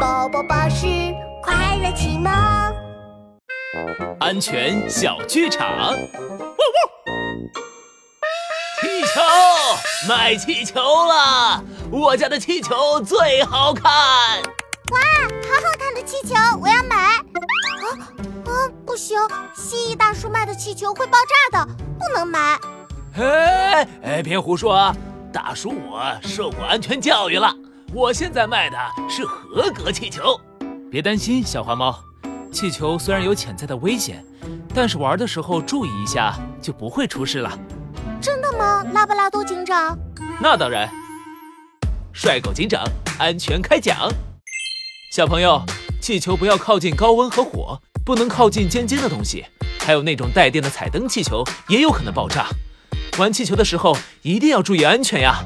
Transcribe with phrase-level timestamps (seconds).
[0.00, 0.86] 宝宝巴士
[1.42, 2.32] 快乐启蒙，
[4.18, 5.92] 安全小剧场。
[5.92, 6.16] 呜呜
[8.80, 9.20] 气球，
[10.08, 11.62] 卖气球了！
[11.92, 13.92] 我家的气球最好看。
[14.90, 14.98] 哇，
[15.46, 16.96] 好好看的气球，我要买。
[16.96, 17.20] 啊
[18.46, 18.50] 啊，
[18.86, 19.18] 不行，
[19.54, 21.18] 蜥蜴大叔卖的气球会爆
[21.52, 22.58] 炸的，不能买。
[23.18, 24.96] 哎哎，别胡说啊，
[25.30, 27.54] 大叔我受过安全教育了。
[27.92, 28.76] 我现在卖的
[29.08, 30.40] 是合格气球，
[30.88, 31.98] 别担心，小花猫。
[32.52, 34.24] 气球虽然有潜在的危险，
[34.72, 37.50] 但是玩的时候注意一下就不会出事了。
[38.20, 39.98] 真的吗，拉布拉多警长？
[40.40, 40.88] 那当然。
[42.12, 42.84] 帅狗警长，
[43.18, 44.08] 安全开讲。
[45.12, 45.60] 小朋友，
[46.00, 49.44] 气球不要靠近高温和火，不能靠近尖尖的东西，
[49.80, 52.46] 还有那种带电的彩灯气球也有可能爆炸。
[53.18, 55.42] 玩气球的时候一定要注意安全呀。